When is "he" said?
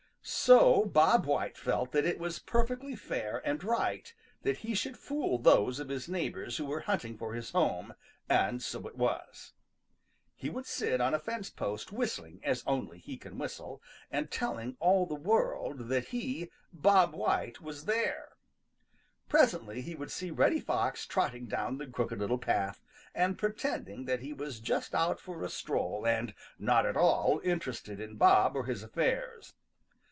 4.57-4.75, 10.35-10.47, 12.99-13.17, 16.09-16.51, 19.81-19.95, 24.21-24.33